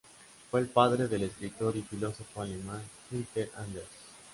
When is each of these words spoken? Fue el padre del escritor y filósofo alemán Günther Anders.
Fue 0.49 0.59
el 0.59 0.65
padre 0.67 1.07
del 1.07 1.21
escritor 1.25 1.77
y 1.77 1.83
filósofo 1.83 2.41
alemán 2.41 2.81
Günther 3.11 3.51
Anders. 3.55 3.85